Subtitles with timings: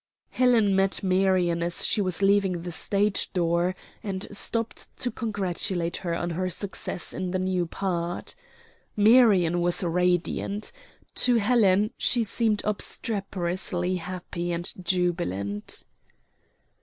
[0.31, 6.15] Helen met Marion as she was leaving the stage door and stopped to congratulate her
[6.15, 8.33] on her success in the new part.
[8.95, 10.71] Marion was radiant.
[11.13, 15.83] To Helen she seemed obstreperously happy and jubilant.